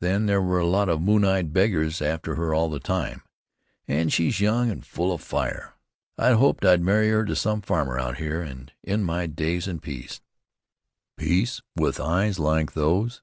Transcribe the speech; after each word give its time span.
Then 0.00 0.26
there 0.26 0.42
were 0.42 0.58
a 0.58 0.66
lot 0.66 0.88
of 0.88 1.00
moon 1.00 1.24
eyed 1.24 1.52
beggars 1.52 2.02
after 2.02 2.34
her 2.34 2.52
all 2.52 2.68
the 2.68 2.80
time, 2.80 3.22
and 3.86 4.12
she's 4.12 4.40
young 4.40 4.68
and 4.68 4.84
full 4.84 5.12
of 5.12 5.20
fire. 5.22 5.74
I 6.18 6.32
hoped 6.32 6.64
I'd 6.64 6.82
marry 6.82 7.08
her 7.10 7.24
to 7.24 7.36
some 7.36 7.60
farmer 7.62 7.96
out 7.96 8.16
here, 8.16 8.42
and 8.42 8.72
end 8.84 9.06
my 9.06 9.26
days 9.28 9.68
in 9.68 9.78
peace." 9.78 10.20
"Peace? 11.16 11.62
With 11.76 12.00
eyes 12.00 12.40
like 12.40 12.72
those? 12.72 13.22